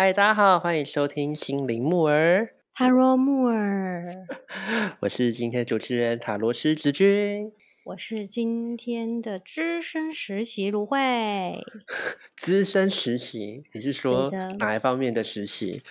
[0.00, 4.06] 嗨，大家好，欢迎收听心灵木耳塔罗木耳，
[5.02, 7.50] 我是今天的主持人塔罗师子君。
[7.84, 11.64] 我是今天的资深实习芦荟。
[12.38, 14.30] 资深实习，你是说
[14.60, 15.82] 哪一方面的实习？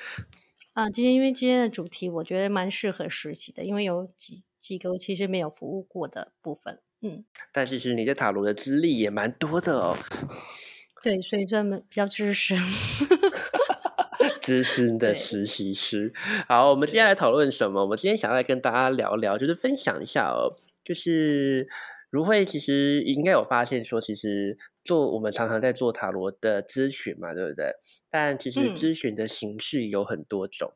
[0.71, 6.79] 啊，今天因为今天的主题，我觉得蛮适合实习的，因为有几几个我其实没有服务过的部分。
[7.01, 9.97] 嗯，但其实你在塔罗的资历也蛮多的哦，
[11.03, 12.57] 对，所以专门比较资深。
[14.47, 16.13] 资深的对实习师。
[16.47, 17.81] 好，我们今天来讨论什么？
[17.81, 20.55] 我们今天想要来跟大家聊聊，就是分享一下哦，
[20.85, 21.67] 就是
[22.09, 27.73] 如慧其实应该有发现说，其实做我们常常在做塔罗的咨询嘛，对不对？
[28.09, 30.71] 但其实嗯咨询的形式有很多种，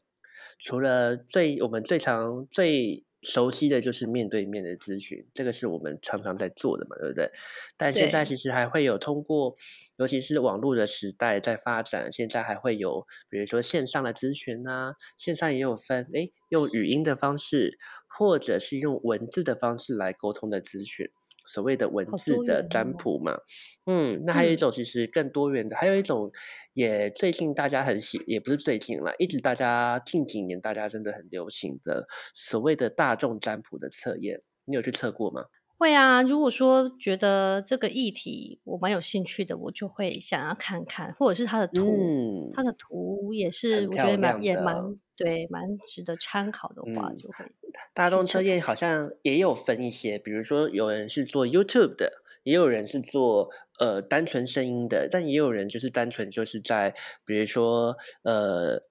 [0.60, 7.30] 除了最我们最常最熟悉的就是面对面的咨询，这个是我们常常在做的嘛，对不对？
[7.78, 9.56] 但现在其实还会有通过，
[9.98, 21.10] 尤其是网络的时代在发展，现在还会有，比如说线上的咨询呐、线上也有分，诶，用语音的方式，或者是用文字的方式来沟通的咨询，
[21.48, 23.38] 所谓的文字的占卜嘛。
[23.86, 26.32] 嗯，那还有一嗯种其实更多元的，还有一种
[26.74, 35.44] 也最近大家很喜，也不是最近啦，一直大家近几年大家真的很流行的所谓的大众占卜的测验，你有去测过吗？
[35.82, 44.76] 会啊，如果说觉得这个议题我蛮有兴趣的，我就会想要看看，或者是它的图，嗯，它的图也是我觉得蛮也蛮
[45.18, 47.46] 对蛮值得参考的话，嗯就会
[47.96, 48.76] 大众去测看测验好。
[48.76, 52.12] 像也有分一些，比如说有人是做 YouTube 的，
[52.44, 56.94] 也有人是做呃单纯声音的，但也有人就是单纯就是在
[57.26, 58.84] 比如说呃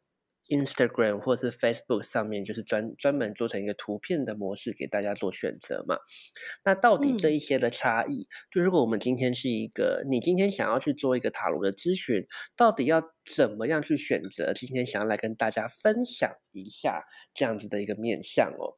[0.50, 5.96] Instagram 或是 Facebook 上面，就是专专门做成一个图片的模式给大家做选择嘛。
[6.64, 13.00] 那到底这嗯一些的差异，就如果我们今天是一个你今天想要去做一个塔罗的咨询，到底要
[13.34, 14.52] 怎么样去选择？
[14.52, 18.76] 今天想要来跟大家分享一下这样子的一个面向哦。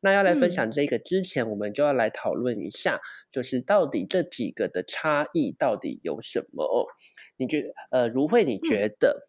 [0.00, 3.00] 那要来分嗯享这个之前，我们就要来讨论一下，
[3.32, 6.86] 就是到底这几个的差异到底有什么哦？
[7.36, 9.26] 你觉得呃，如慧，你觉得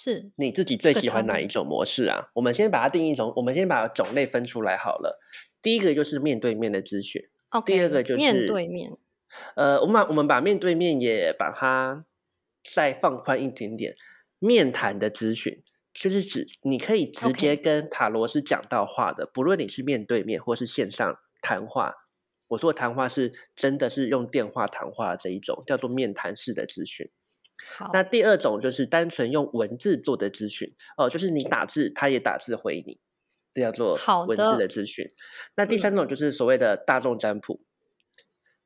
[0.00, 2.30] 是你自己最喜欢哪一种模式啊？
[2.34, 5.20] 我们先把它定义成，我们先把种类分出来好了。
[5.60, 7.22] 第一个就是面对面的咨询
[7.66, 8.96] 第二个就是面对面，
[9.56, 12.06] 呃，我们把我们把面对面也把它
[12.64, 13.94] 再放宽一点点，
[14.38, 15.62] 面谈的咨询
[15.92, 21.94] 就是指你可以直接跟塔罗师讲到话的不论你是面对面或是线上谈话。
[22.48, 27.08] 我说的谈话是真的是用电话谈话这一种，叫做面谈式的咨询。
[27.76, 32.98] 好，那第二种就是单纯用文字做的咨询哦，就是你打字，他也打字回你，
[33.52, 35.10] 这叫做好文字的的咨询。
[35.56, 37.60] 那第嗯三种就是所谓的大众占卜，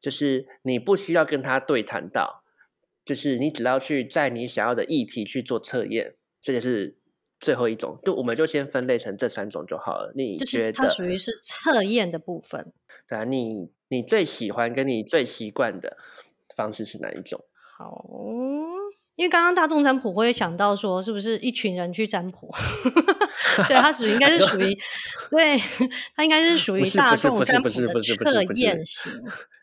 [0.00, 2.42] 就是你不需要跟他对谈到，
[3.04, 6.98] 就是你只要去在你想要的议题去做测验，这个是
[7.38, 7.98] 最后一种。
[8.04, 10.12] 就我们就先分类成这三种就好了。
[10.14, 10.72] 你觉得？
[10.72, 12.72] 是它属于是测验的部分。
[13.08, 15.98] 对啊，你你最喜欢跟你最习惯的
[16.56, 17.44] 方式是哪一种？
[17.76, 18.06] 好，
[19.16, 22.52] 因为刚刚大众占卜我会想到说，是不是一群人去占卜？
[23.66, 24.76] 所以它属于应该是属于，
[25.30, 25.58] 对，
[26.16, 29.12] 它应该是属不于大众占卜的测验型，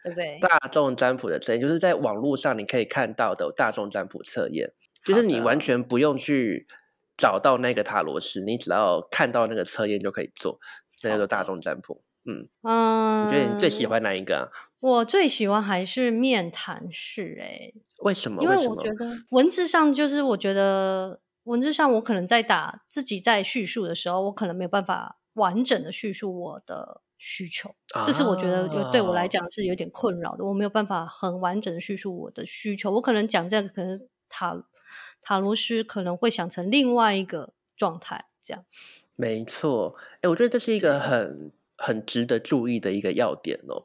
[0.03, 0.39] 对不对？
[0.39, 4.71] 大众占卜的测验，就是在网络上你可以看到的大众占卜测验，
[5.03, 6.67] 就是你完全不用去
[7.17, 10.59] 找到那个塔罗师，你只要看到那个测验就可以做，
[11.03, 12.03] 那叫做大的众占卜。
[12.23, 13.85] 嗯，嗯，你觉得你最喜？
[13.85, 14.47] 欢哪一个、啊？
[14.81, 18.43] 我最喜欢还是面谈式、欸，为什么？
[18.43, 27.75] 因为我觉得文字上就是我觉得文字上我可能在打自己在叙述的时候，我可能没有办法完整的叙述我的需求，
[28.05, 29.27] 这是我觉得有对我来啊。
[29.27, 34.63] 讲是有点困扰的，我没有办法很完整的叙述我的需求，我可能讲这个可能塔
[35.21, 38.65] 塔罗师可能会想成另外一个状态，这样。
[39.15, 43.83] 没错，哎，我觉得这是一个很很值得注意的一个要点哦。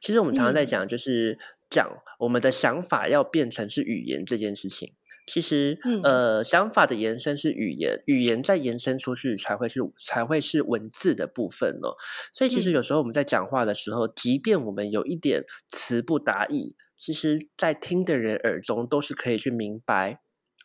[0.00, 1.38] 其实我们常常在嗯讲，就是
[1.70, 1.88] 讲
[2.18, 4.92] 我们的想法要变成是语言这件事情。
[5.26, 11.96] 其实，嗯呃，想法的延伸是语言，语言再延伸出去才会是才会是文字的部分哦。
[12.32, 20.20] 所以，其实嗯有时候我们在讲话的时候，即便我们有一点词不达意，其实在听的人耳中都是可以去明白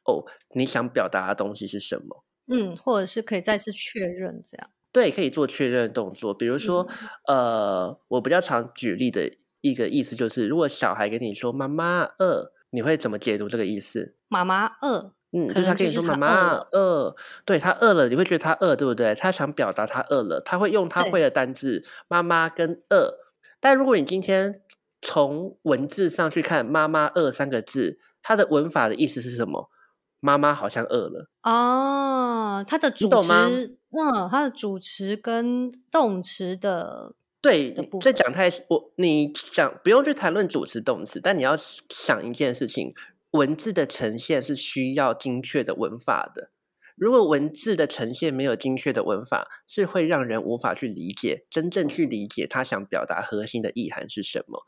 [0.05, 2.23] 哦，你想表达的东西是什么。
[2.45, 6.33] 嗯，或者是可以再次确认这样，对，可以做确认动作。
[6.33, 6.87] 比如说，
[7.27, 14.15] 嗯呃，我比较常举例的一个意思就是，如果小孩跟你说“妈妈饿”，你会怎么解读这个意思？
[14.27, 17.15] 妈妈饿，嗯，可就是他跟你说“能就是他妈妈饿”，
[17.45, 19.15] 对他饿了，你会觉得他饿，对不对？
[19.15, 23.13] 他想表达他饿了，他会用他对会的单字“妈妈”跟“饿”。
[23.61, 24.61] 但如果你今天
[25.01, 29.69] 从文字上去看“妈妈饿”三个字，它的文法的意思是什么？
[30.23, 37.13] 妈妈好像饿了哦，它的主词，嗯，它的主词跟动词的。
[37.41, 42.93] 对，在讲太我你想不用去谈论主词动词，但你要想一件事情：
[43.31, 46.51] 文字的呈现是需要精确的文法的。
[46.95, 54.61] 如果文字的呈现没有精确的文法，是会让人无法去理解，真正去理解他想表达核心的意涵是什么。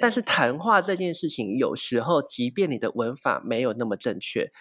[0.00, 4.52] 但是谈话这件事情，有时候即便你的文法没有那么正确，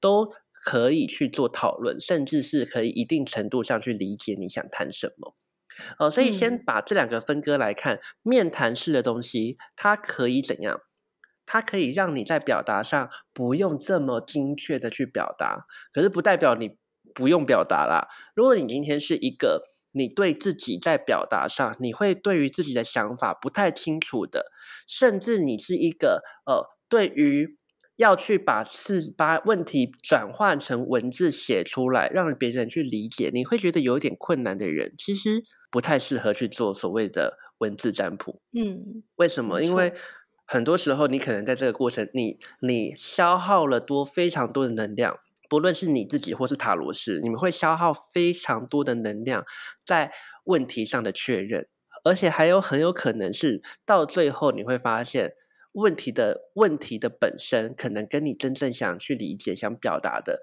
[0.00, 0.32] 都
[0.66, 5.36] 可以去做讨论，甚至是可以一定程度上去理解你想谈什么。
[5.96, 10.80] 哦，所以先把这两个分割来看，面谈式的东西，它可以怎样？
[11.46, 16.76] 它可以让你在表达上不用这么精确的去表达，可是不代表你
[17.14, 18.08] 不用表达啦。
[18.34, 19.62] 如果你今天是一个
[19.92, 24.50] 你对自己在表达上，你会对于自己的想法不太清楚的，
[24.88, 27.56] 甚至你是一个呃，对于。
[27.96, 38.42] 要去把事把问题转换成文字写出来，让别人去理解，你会觉得有点困难的人，其实不太适合去做所谓的文字占卜。
[38.52, 39.62] 嗯，为什么？
[39.62, 39.94] 因为
[40.46, 49.44] 很多时候你可能在这个过程，你你消耗了多非常多的能量，不论是你自己或是塔罗师，你们会消耗非常多的能量
[49.86, 50.12] 在
[50.44, 51.66] 问题上的确认，
[52.04, 55.32] 而且还有很有可能是到最后你会发现。
[55.76, 60.40] 问题的问题的本身，可能跟你真正想去理解、想表达的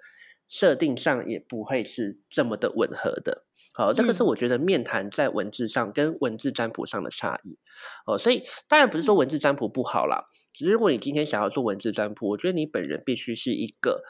[0.47, 3.45] 设定上，也不会是这么的吻合的。
[3.74, 7.57] 好，这个是我觉得面谈在文字上跟文字占卜上的差异。
[8.06, 14.03] 哦，所以当然不是说文字占卜不好啦，只是如果你今天想要做文字占卜，我觉得你本人必须是一个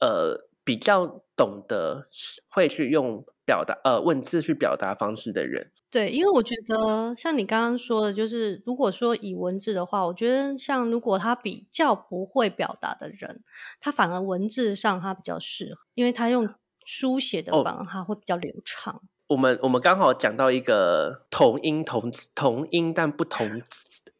[0.00, 2.08] 呃比较懂得
[2.50, 5.72] 会去用表达呃文字去表达方式的人。
[5.90, 13.42] 对，因为我觉得像你刚刚说的，就是如果说以文字的话，我觉得像如果他比较不会表达的人，
[13.80, 16.48] 他反而文字上他比较适合，因为他用
[16.84, 19.02] 书写的反而他会比较流畅。
[19.26, 23.60] 我们我们刚好讲到一个同音同同音但不同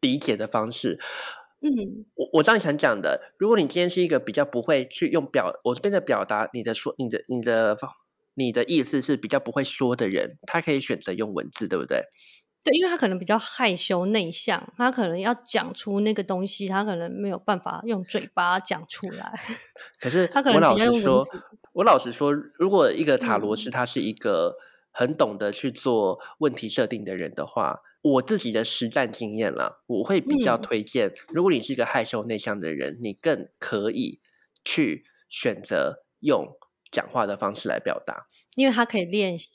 [0.01, 0.99] 理解的方式。
[1.63, 1.69] 嗯，
[2.15, 7.89] 我我这样想讲的，如果你今天是一个比较不会去用表我这边的表达你的说你的你的方。
[8.41, 12.03] 你的意思是比较不会说的人，他可以选择用文字，对不对？
[12.63, 19.33] 对，因为他可能比较害羞内向，他可能要讲出那个东西，他可能没有办法用嘴巴讲出来。
[19.99, 21.25] 可是，他可能我老实说，
[21.73, 24.55] 我老实说，如果一个塔罗师他是一个
[24.91, 34.19] 很懂得去做问题设定的人的话，我自己的实战经验了，我会比较推荐，如果你是一个害羞内向的人，你更可以
[34.63, 36.47] 去选择用。
[36.91, 39.49] 讲话的方式来表达，因为他可以练习。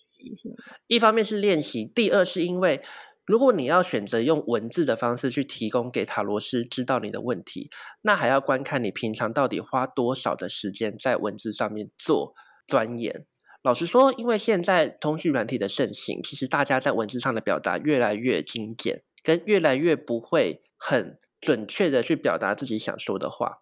[0.87, 2.83] 一方面是练习，第二是因为
[3.27, 7.69] 如果你要选择用文字的方式去提供给塔罗师知道你的问题，
[8.03, 12.35] 那还要观看你平常到底花多少的时间在文字上面做
[12.67, 13.27] 钻研。
[13.63, 23.59] 老实说，因为现在通讯软体的盛行，其实大家在文字上的表达越来越精简，跟越来越不会很准确的去表达自己想说的话。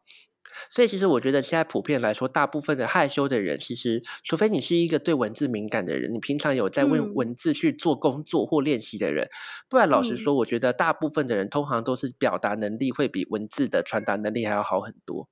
[0.70, 9.28] 所以，其实我觉得现在普遍来说，大部分的害羞的人，其实除非你是一个对文字敏感的人，你平常有在为文字去做工作或练习的人，
[9.68, 15.28] 不然老实说，我觉得大部分的人通常都是表达能力会比文字的传达能力还要好很多，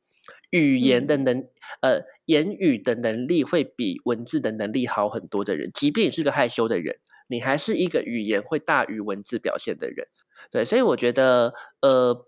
[0.50, 1.44] 语言的能
[1.80, 10.08] 呃言语的能力会比文字的能力好很多的人，即便你是个害羞的人，你还是一个语言会大于文字表现的人。
[10.50, 12.26] 对，所以我觉得呃。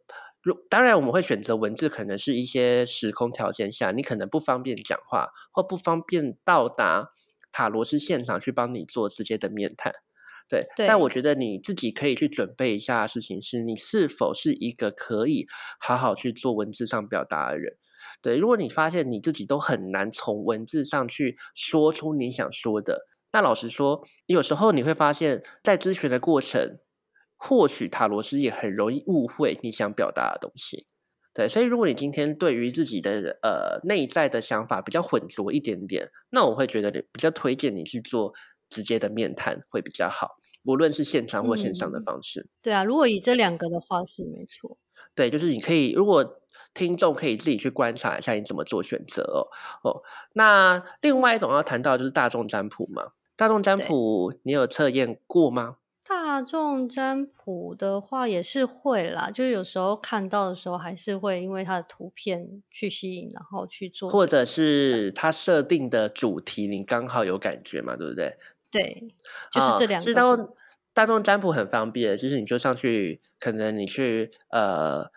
[0.69, 7.11] 当然，我们会选择文字，可能是一些时空条件下，你可能不方便讲话，或不方便到达
[7.51, 9.93] 塔罗斯现场去帮你做直接的面谈。
[10.47, 15.47] 对，但我觉得你自己可以去准备一下事情，是你是否是一个可以
[15.81, 17.79] 好好去做文字上表达的人。
[18.21, 26.79] 对，如果你发现你自己都很难从文字上去说出你想说的，那老实说，有时候你会发现在咨询的过程。
[27.47, 30.87] 或许塔罗斯也很容易误会你想表达的东西，
[31.35, 38.33] 对，所以如果你今天对于自己的呃内在的想法比较浑浊一点点，那我会觉得你比较推荐你去做
[38.71, 42.49] 直接的面谈会比较好，无论是现场或线上的方式。
[42.63, 44.79] 对啊，如果以这两个的话是没错。
[45.15, 46.41] 对，就是你可以，如果
[46.73, 49.45] 听众可以自己去观察一下你怎么做选择哦
[49.83, 50.03] 哦。
[50.33, 55.77] 那另外一种要谈到就是大众占卜嘛，大众占卜你有测验过吗？
[56.07, 68.37] 大众占卜的话也是会啦，就是有时候看到的时候还是会因为它的图片去吸引，然后去做，或者是它设定的主题你刚好有感觉嘛，对不对？
[68.71, 69.09] 对，
[69.51, 70.13] 就是这两个。
[70.13, 70.57] 大众
[70.93, 75.11] 大众占卜很方便，就是你就上去，可能你去呃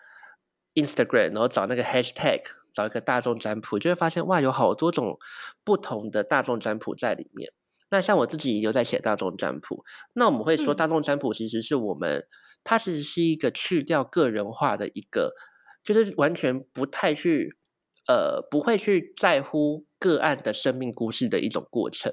[0.74, 2.40] Instagram，然后找那个 Hashtag，
[2.72, 5.18] 找一个大众占卜，就会发现哇，有好多种
[5.62, 7.52] 不同的大众占卜在里面。
[7.90, 12.24] 那像我自己有在写大众占卜，那我们会说大众占卜其实是我们，
[12.62, 15.32] 它其实是一个去掉个人化的一个，
[15.82, 17.56] 就是完全不太去，
[18.06, 22.12] 呃，不会去在乎个案的生命故事的一种过程。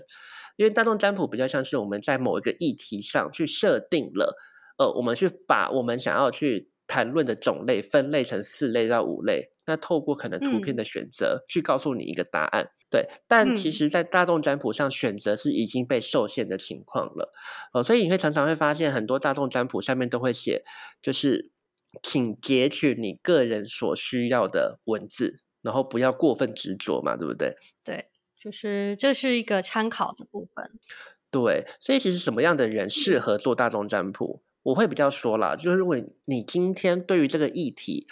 [0.56, 4.38] 因为大众占卜比较像是我们在某一个议题上去设定了，
[4.78, 12.70] 呃，我们去把我们想要去谈论的种类分类成四类到五类，那透过可能图片的选择去告诉你一个答案。
[12.96, 17.34] 对，但其实，在大众占卜上，选择是已经被受限的情况了，
[17.74, 20.64] 哦，所以你会常常会发现，很多大众占卜下面都会写，
[21.02, 21.52] 就是
[22.02, 27.58] 请截取你个人所需要的文字，然后不要过分执着嘛，对不对？
[27.84, 28.08] 对，
[28.42, 30.72] 就是这是一个参考的部分。
[31.30, 34.42] 对，所以其实什么样的人适合做大众占卜？
[34.64, 35.98] 我会比较说啦，就是如果
[36.28, 38.08] 你今天对于这个议题，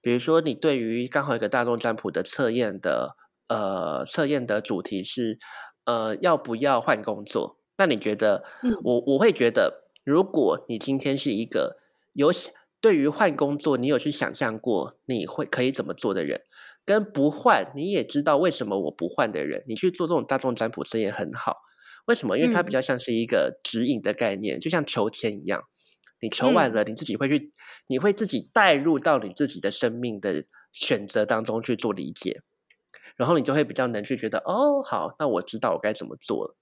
[0.00, 3.18] 比如说你对于刚好一个大众占卜的测验的。
[3.48, 5.38] 呃，测验的主题是，
[5.84, 7.58] 呃，要不要换工作？
[7.78, 8.44] 那你觉得？
[8.82, 11.76] 我我会觉得，如果你今天是一个
[12.12, 12.32] 有
[12.80, 16.40] 对于换工作，你有去想象过你会可以怎么做的人，
[16.84, 21.56] 跟不换你也知道为什么我不换的人，你去做这种大众占卜测验很好。
[22.06, 22.38] 为什么？
[22.38, 25.64] 因为它比较像是一个指引的概念，就像求签一样，
[26.20, 27.52] 你求完了，你自己会去，
[27.88, 32.42] 你会自己带入到你自己的生命的选择当中去做理解。
[33.16, 36.56] 然后你就会比较能去觉得哦，好，那我知道我该怎么做了。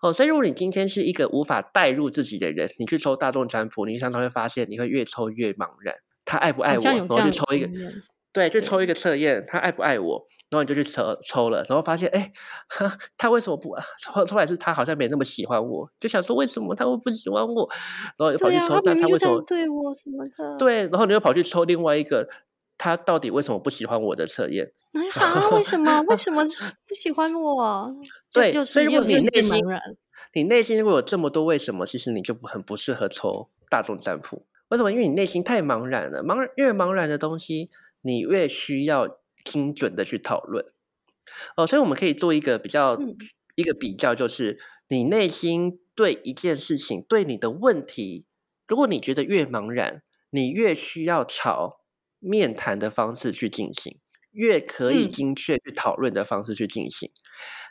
[0.00, 5.94] 哦，所以如果你今天是一个无法带入自己的人，你去抽大众占卜，你常常会发现你会越抽越茫然。
[6.24, 6.82] 他爱不爱我？
[6.82, 7.68] 然后就抽一个，
[8.32, 10.26] 对，就抽一个测验，他爱不爱我？
[10.50, 12.32] 然后你就去抽抽了，然后发现，哎，
[13.18, 13.76] 他为什么不？
[14.02, 17.68] 抽出来是他好像没那么喜欢我，就想说为什么他会不喜欢我？
[18.18, 20.56] 然后就跑去抽，但他为什么对我什么的？
[20.58, 22.26] 对，然后你又跑去抽另外一个。
[22.78, 24.72] 他到底为什么不喜欢我的测验？
[24.92, 26.00] 哎 好，为什么？
[26.02, 26.42] 为什么
[26.86, 27.92] 不喜欢我？
[28.32, 29.64] 对，所以如果你内心，
[30.32, 34.46] 你内心如果有这么多为什么，其实你就很不适合抽大众占卜。
[34.68, 34.92] 为什么？
[34.92, 36.22] 因为你内心太茫然了。
[36.22, 37.68] 茫越茫然的东西，
[38.02, 40.64] 你越需要精准的去讨论。
[41.56, 42.96] 哦，所以我们可以做一个比较，
[43.56, 44.58] 一个比较，就是
[44.88, 48.26] 你内心对一件事情，对你的问题，
[48.66, 51.77] 如果你觉得越茫然，你越需要朝。
[52.18, 53.98] 面谈的方式去进行，
[54.32, 57.10] 越可以精确去讨论的方式去进行。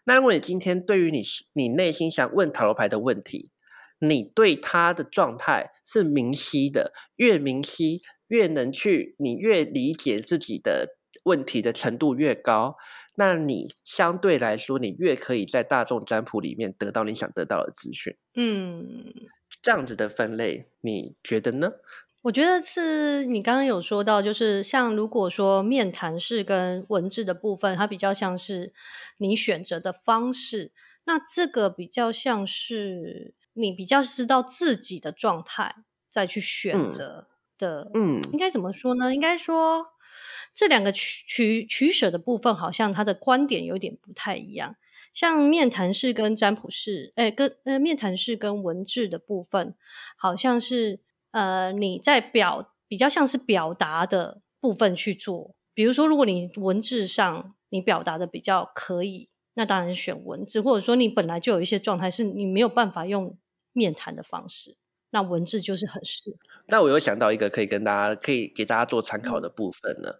[0.05, 1.21] 那如果你今天对于你
[1.53, 3.51] 你内心想问塔罗牌的问题，
[3.99, 12.75] 你对他的状态是明晰的，越明晰越能去，你越理解自己的问题的程度越高，
[13.15, 18.15] 那你相对来说，你越可以在大众占卜里面得到你想得到的资讯。
[18.35, 19.13] 嗯，
[19.61, 21.71] 这样子的分类，你觉得呢？
[22.27, 28.73] 我觉得是你刚刚有说到，就是像如果说面谈式跟文字的部分，它比较像是
[29.17, 30.73] 你选择的方式，
[31.05, 35.73] 那这个比较像是你比较知道自己的状态
[36.09, 37.89] 再去选择的。
[37.93, 39.15] 嗯，应该怎么说呢？
[39.15, 39.87] 应该说
[40.53, 44.75] 这两个取取取舍的部分，好像他的观点有点不太一样。
[45.13, 49.73] 像面谈式跟占卜式，哎，跟呃面谈式跟文字的部分，
[50.17, 50.99] 好像是。
[51.37, 63.37] 呃，你在表比较像是表达的部分去做，比如说，如果你文字上你表达的比较可以，那当然是选文字，或者说你本来就有一些状态是你没有办法用
[63.71, 64.77] 面谈的方式，
[65.11, 66.37] 那文字就是很适合。
[66.69, 70.15] 那我有想到一个可以跟大家可以给大家做参考的部分呢，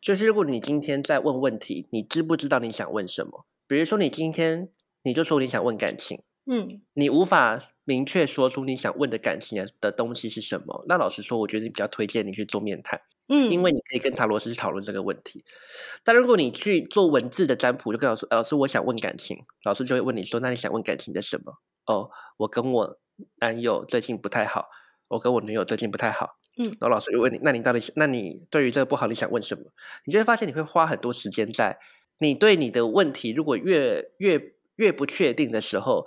[0.00, 3.44] 就是如果你今天在问问题，你知不知道你想问什么？
[3.66, 4.70] 比如说你今天
[5.02, 6.22] 你就说你想问感情。
[6.46, 10.84] 嗯，你无法明确说出你想问的感情的东西是什么。
[10.86, 15.42] 那老实说，我觉得你比较推荐你去做面谈，嗯，因为你可以跟塔罗斯去讨论这个问题。
[16.02, 21.54] 但如果你去做文字的占卜，就跟老师，老师我想问感情，老师就会问你说，那你想问感情的什么？
[21.86, 22.98] 哦，我跟我
[23.40, 24.68] 男友最近不太好，
[25.08, 29.64] 我跟我女友最近不太好，嗯，然后老师又问你，那你到底，那你对于这个不好，你想问什么？
[30.04, 31.78] 你就会发现你会花很多时间在
[32.18, 36.04] 你对你的问题，如果越越越不确定的时候。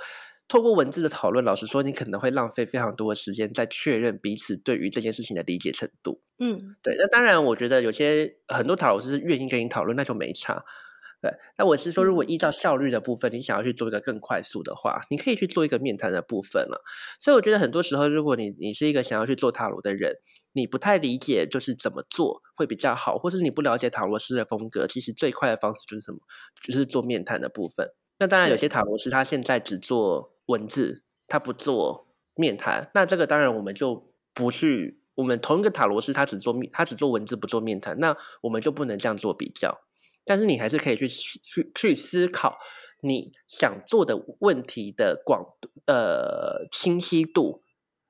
[0.47, 6.21] 透过文字的讨论，老实说，你可能会浪费非常多的时间在确认彼此对于这件事情的理解程度。
[6.39, 6.95] 嗯，对。
[6.97, 10.63] 那当然，我觉得有些很多塔罗师是愿意跟你讨论，那就没差。
[11.21, 11.29] 对。
[11.57, 16.81] 那我是说，如果依照效率的部分，你想要去做一个更快速的话，你可以去做一个面谈的部分了。
[17.19, 20.13] 所以我觉得很多时候，如果你你是一个想要去做塔罗的人，
[20.53, 26.19] 你不太理解就是怎么做会比较好，或是你不了解塔罗师的风格，其实最快的方式就是什么？
[26.63, 27.89] 就是做面谈的部分。
[28.19, 30.36] 那当然，有些塔罗师他现在只做。
[30.47, 34.99] 文字，他不做面谈，那这个当然我们就不去。
[35.15, 39.79] 我们同一个塔罗师，他只做面，他只做文字，不做面谈，那我们就不能这样做比较。
[40.23, 42.59] 但是你还是可以去去去思考
[43.01, 45.55] 你想做的问题的广
[45.87, 47.63] 呃清晰度。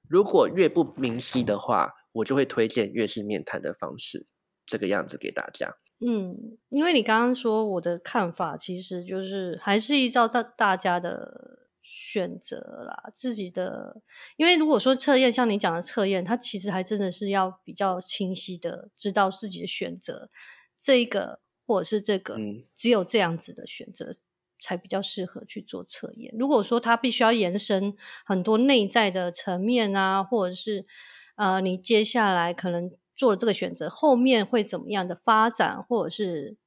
[0.09, 4.25] 如果越不明晰的话，我就会推荐越是面谈的方式，
[4.65, 5.75] 这个样子给大家。
[6.05, 14.01] 嗯，因为你刚刚说我的看法，其实就是还是依照大大家的选择啦，自己的。
[14.35, 20.29] 因为如果说测验，像你讲的测验，它其实还真的是要比较清晰的知道自己的选择，
[20.77, 22.37] 这一个或者是这个，
[22.75, 24.15] 只有这样子的选择。
[24.59, 26.33] 才比较适合去做测验。
[26.35, 30.87] 如果说它必须要延伸很多内在的层面啊，或者是
[31.35, 36.57] 呃，你接下来可能做了这个选择，后面会怎么样的发展，或者是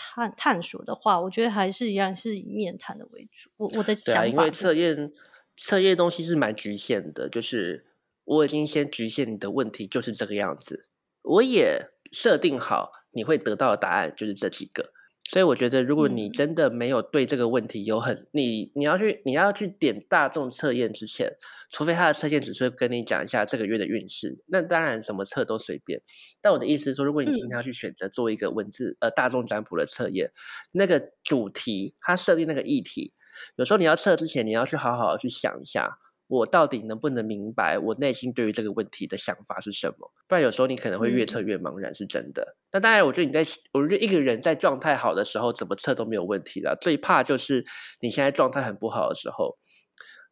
[0.00, 3.50] 探探索的话，我觉得还是一样是以面谈的为主。
[3.58, 5.12] 我我的想法，因为测验
[5.56, 7.84] 测验东西是蛮局限的，就是
[8.24, 10.88] 我已经先局限你的问题就是这个样子，
[11.22, 14.92] 我也设定好你会得到的答案就是这几个。
[15.30, 21.32] 所以我觉得，如果你真的没有对这个问题有很你你要去你要去点大众测验之前，
[21.70, 26.02] 除非他的测验只是跟你讲一下这个月的运势，那当然怎么测都随便。
[26.40, 30.32] 但我的意思是说，如果你今天要去选择做一个文字呃大众占卜的测验，
[30.72, 33.12] 那个主题它设定那个议题，
[33.54, 35.96] 有时候你要测之前，你要去好好的去想一下。
[36.30, 40.12] 我到底能不能明白我内心对于这个问题的想法是什么？
[40.28, 42.56] 不然有时候你可能会越测越茫然，是真的。
[42.70, 46.78] 那当然，我觉得你在，我觉得一个人在状态好的时候，怎么测都没有问题了。
[46.80, 47.66] 最怕就是
[48.00, 49.58] 你现在状态很不好的时候，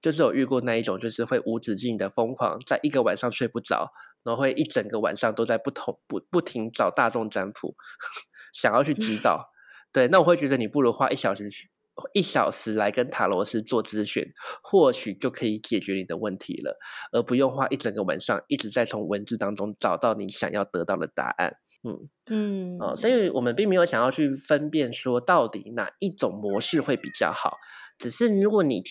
[0.01, 3.91] 就是有遇过那一种，就是会无止境的疯狂，在一个晚上睡不着，
[4.23, 7.75] 然后会一整个晚上都在不同不不停找大众占卜，
[8.55, 9.51] 想要去指导。
[9.93, 11.71] 对，那我会觉得你不如花一小时去。
[12.13, 14.25] 一小时来跟塔罗斯做咨询，
[14.63, 16.79] 或许就可以解决你的问题了，
[17.13, 21.57] 而不用花一整个晚上一直在从文字当中找到你想要得到的答案。
[21.83, 27.57] 嗯嗯，哦，所以我们并没有想要去分辨说到底哪一种模式会比较好，
[27.99, 28.83] 只是如果你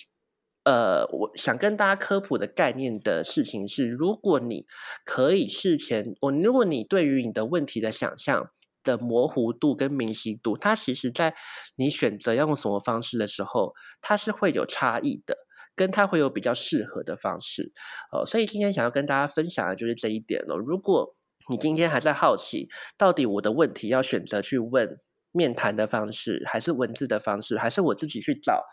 [0.63, 4.65] 呃，我想跟大家科普的概念的事情是，如果你
[5.06, 8.52] 可以事前，我如果你对于你的问题的想象。
[8.88, 11.36] 的模糊度跟明晰度，它其实在
[11.76, 15.36] 你选择要用什么方式的时候，它是会有差异的，
[15.76, 17.73] 跟它会有比较适合的方式。
[18.12, 20.56] 哦，所以今天想要跟大家分享的就是这一点了。
[20.56, 21.13] 如果
[21.50, 24.97] 你今天还在好奇，到底我的问题要选择去问
[25.32, 28.63] 面谈的方式，还是文字的方式，还是我自己去找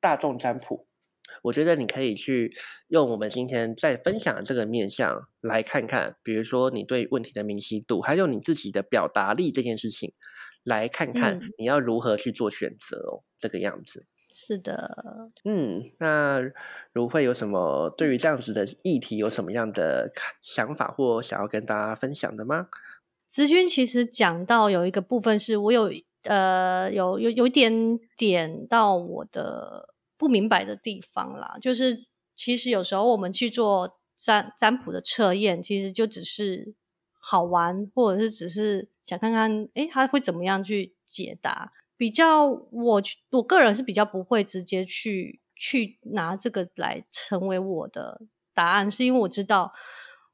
[0.00, 0.86] 大众占卜？
[1.44, 2.50] 我觉得你可以去
[2.88, 10.14] 用我们今天在分享的这个面向来看看，比如说你对问题的明晰度，还有你自己的表达力这件事情，
[10.64, 13.22] 来看看你要如何去做选择哦。
[13.38, 16.40] 这个样子是的，嗯，那
[16.94, 22.68] 如会有什么对于这样子的议题有什么样的想法或想要跟大家分享的吗？
[23.26, 29.90] 子君其实讲到有一个部分是我有呃有有有一点点到我的。
[30.24, 36.74] 不明白的地方啦，就是其实有时候我们去做占占卜的测验，其实就只是
[37.20, 41.72] 好玩，或者是只是想看看，诶，他会怎么样去解答。
[41.98, 48.22] 比较我我个人是比较不会直接去去拿这个来成为我的
[48.54, 49.74] 答案，是因为我知道，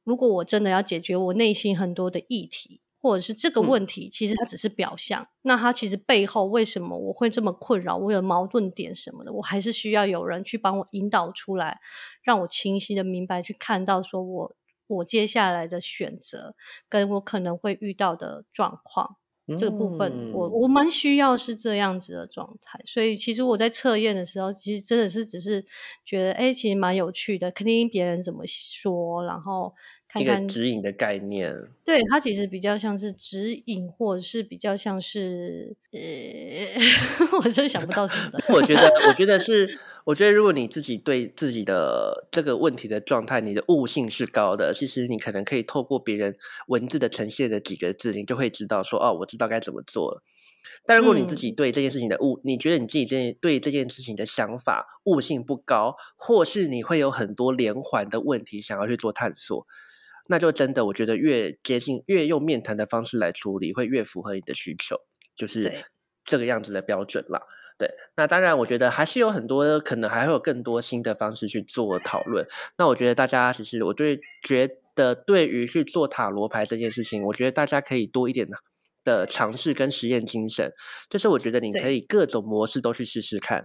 [0.04, 2.80] 如果我真的要解决我内心很多的议题。
[3.00, 5.26] 或者是这个问题，其实它只是表象。
[5.42, 7.96] 那它其实背后为什么我会这么困扰？
[7.96, 11.80] 我有矛盾点什么的，我还是需要有人去帮我引导出来，
[12.22, 16.54] 让我清晰的明白，去看到说我我接下来的选择，
[16.88, 19.16] 跟我可能会遇到的状况。
[19.56, 22.80] 这个部分，我我蛮需要是这样子的状态。
[22.84, 25.64] 所以其实我在测验的时候，其实真的是只是
[26.04, 29.74] 觉得，哎，其实蛮有趣的，听听别人怎么说，然后。
[30.12, 36.00] 看看指引的概念，对它其实比较像是指引，或者是比较像是呃，
[37.38, 38.42] 我真的想不到什么的。
[38.48, 46.36] 我觉得，我觉得是，我觉得如果你自己对自己的这个问题的状态，你的悟性是高的，其实你可能可以透过别人
[46.68, 50.22] 文字的呈现的几个字，你就会知道说，哦，我知道该怎么做了。
[50.84, 59.66] 但如果你自己对这件事情的悟，你觉得你自己这对这件事情的想法悟性不高，或是你会有很多连环的问题想要去做探索。
[60.28, 64.96] 那就真的，我觉得越接近，越用面谈的方式来处理，会越符合你的需求，
[65.34, 65.72] 就是
[66.24, 67.46] 这个样子的标准了。
[67.80, 72.46] 对，那当然，我觉得还是有很多可能，还会有更多新的方式去做讨论。
[72.76, 78.58] 那我觉得大家其实，我对觉得对于去做塔罗牌这件事情，我觉得大家可以多一点的
[79.02, 80.70] 的尝试跟实验精神。
[81.08, 83.64] 就是我觉得你可以各种模式都去试试看，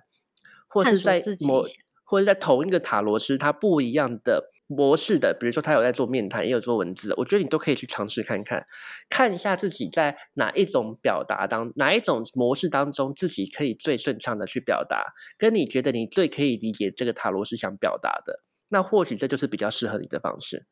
[0.70, 1.62] 或是在某。
[2.08, 8.66] 或者在同一个塔罗师，他不一样的模式的，比如说他有在做面谈，也有做文字，我觉得你都可以去尝试看看，
[9.10, 20.66] 看一下自己在哪一种表达当哪一种模式当中，自己可以最顺畅的去表达，跟你觉得你最可以理解这个塔罗是想表达的，那或许这就是比较适合你的方式，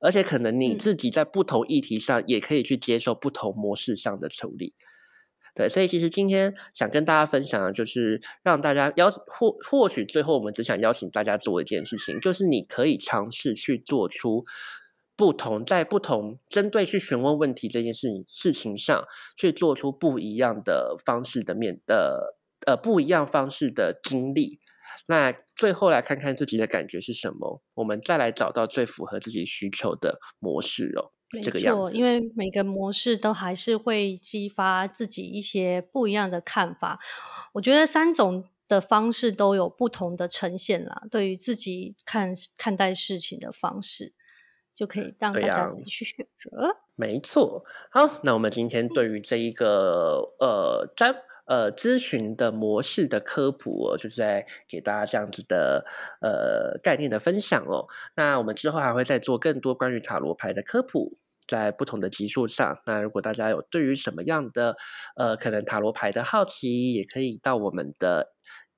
[0.00, 4.74] 而且可能你自己在不同议题上也可以去接受不同模式上的处理。
[5.54, 14.44] 对，所以其实今天想跟大家分享的，就是让大家邀或或许最后我们只想邀请大家做一件事情，就是你可以尝试去做出
[15.16, 19.04] 不同，在不同针对去询问问题这件事情事情上
[19.36, 22.36] 去做出不一样的方式的面的
[22.66, 24.60] 呃不一样方式的经历。
[25.08, 31.12] 那最后来看看自己的感觉是什么，我们再来找到最符合自己需求的模式哦。
[31.32, 36.98] 没错，因为每个模式都还是会激发自己一些不一样的看法。
[37.52, 44.12] 我觉得三种的方式都有不同的呈现啦，对于自己看看待事情的方式，
[44.74, 46.76] 就可以让大家自己去选择。
[46.96, 51.14] 没错，好，那我们今天对于这一个呃占
[51.50, 55.84] 呃咨询的模式的科普，就是在给大家这样子的
[56.22, 57.84] 呃概念的分享哦。
[58.16, 61.18] 那我们之后还会再做更多关于塔罗牌的科普。
[61.48, 64.76] 在不同的级数上，那如果大家有对于什么样的
[65.16, 68.28] 呃可能塔罗牌的好奇，也可以到我们的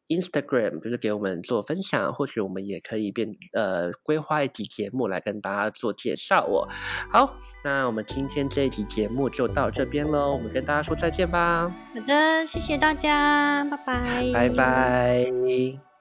[0.08, 2.12] Instagram，就是给我们做分享。
[2.12, 6.68] 或许我们也可以变呃规划一集节目来跟大家做介绍哦。
[7.10, 7.34] 好，
[7.64, 11.74] 那我们今天这一集节目就到这边喽，我们跟大家说再见吧。
[11.94, 15.91] 好的，谢谢大家，拜拜，拜拜。